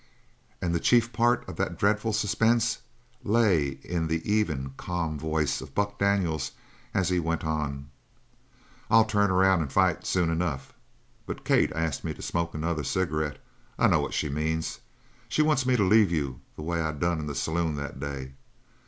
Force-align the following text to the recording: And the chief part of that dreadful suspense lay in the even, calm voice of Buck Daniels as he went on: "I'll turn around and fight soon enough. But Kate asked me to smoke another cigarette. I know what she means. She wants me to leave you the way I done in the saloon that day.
And 0.63 0.73
the 0.73 0.79
chief 0.79 1.13
part 1.13 1.47
of 1.47 1.57
that 1.57 1.77
dreadful 1.77 2.11
suspense 2.11 2.79
lay 3.23 3.77
in 3.83 4.07
the 4.07 4.27
even, 4.27 4.73
calm 4.75 5.19
voice 5.19 5.61
of 5.61 5.75
Buck 5.75 5.99
Daniels 5.99 6.53
as 6.91 7.09
he 7.09 7.19
went 7.19 7.43
on: 7.45 7.91
"I'll 8.89 9.05
turn 9.05 9.29
around 9.29 9.61
and 9.61 9.71
fight 9.71 10.07
soon 10.07 10.31
enough. 10.31 10.73
But 11.27 11.45
Kate 11.45 11.71
asked 11.73 12.03
me 12.03 12.15
to 12.15 12.21
smoke 12.23 12.55
another 12.55 12.83
cigarette. 12.83 13.37
I 13.77 13.85
know 13.89 13.99
what 13.99 14.15
she 14.15 14.27
means. 14.27 14.79
She 15.29 15.43
wants 15.43 15.67
me 15.67 15.75
to 15.75 15.83
leave 15.83 16.11
you 16.11 16.41
the 16.55 16.63
way 16.63 16.81
I 16.81 16.93
done 16.93 17.19
in 17.19 17.27
the 17.27 17.35
saloon 17.35 17.75
that 17.75 17.99
day. 17.99 18.33